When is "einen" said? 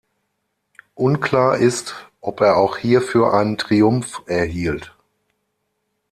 3.35-3.59